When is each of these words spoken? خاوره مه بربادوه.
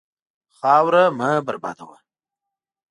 خاوره 0.57 1.03
مه 1.17 1.29
بربادوه. 1.47 1.97